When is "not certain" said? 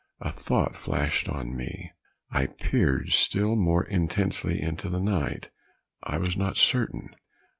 6.35-7.13